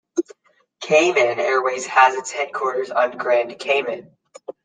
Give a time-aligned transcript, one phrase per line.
[0.79, 4.09] Cayman Airways has its headquarters on Grand Cayman.